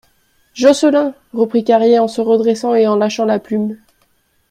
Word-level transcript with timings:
Jocelyn! 0.55 1.13
reprit 1.31 1.63
Carrier 1.63 1.99
en 1.99 2.07
se 2.07 2.21
redressant 2.21 2.73
et 2.73 2.87
en 2.87 2.95
lâchant 2.95 3.25
la 3.25 3.37
plume. 3.37 3.77